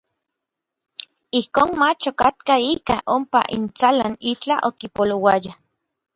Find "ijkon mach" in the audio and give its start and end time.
1.39-2.03